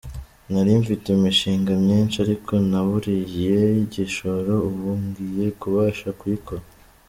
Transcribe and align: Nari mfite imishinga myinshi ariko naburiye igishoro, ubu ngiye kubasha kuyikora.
Nari 0.51 0.71
mfite 0.81 1.05
imishinga 1.17 1.71
myinshi 1.83 2.17
ariko 2.25 2.53
naburiye 2.69 3.57
igishoro, 3.83 4.53
ubu 4.69 4.89
ngiye 5.05 5.47
kubasha 5.59 6.09
kuyikora. 6.19 6.63